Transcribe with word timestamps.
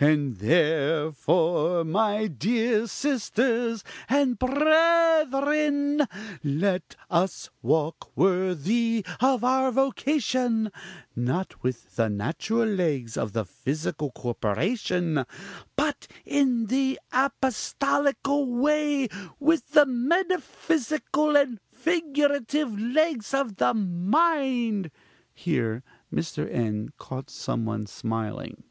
"And, 0.00 0.38
therefore, 0.38 1.84
my 1.84 2.26
dear 2.26 2.88
sisters 2.88 3.84
and 4.08 4.36
brethren, 4.36 6.02
let 6.42 6.96
us 7.08 7.50
walk 7.62 8.10
worthy 8.16 9.06
of 9.20 9.44
our 9.44 9.70
vocation; 9.70 10.72
not 11.14 11.62
with 11.62 11.94
the 11.94 12.08
natural 12.08 12.66
legs 12.68 13.16
of 13.16 13.32
the 13.32 13.44
physical 13.44 14.10
corporation, 14.10 15.24
but 15.76 16.08
in 16.24 16.66
the 16.66 16.98
apostolical 17.12 18.44
way, 18.52 19.06
with 19.38 19.70
the 19.70 19.86
metaphysical 19.86 21.36
and 21.36 21.60
figurative 21.70 22.76
legs 22.76 23.32
of 23.32 23.54
the 23.54 23.72
mind 23.72 24.90
(here 25.32 25.84
Mr. 26.12 26.52
N. 26.52 26.88
caught 26.98 27.30
some 27.30 27.64
one 27.66 27.86
smiling). 27.86 28.64